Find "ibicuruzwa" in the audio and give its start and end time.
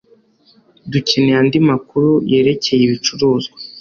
2.85-3.57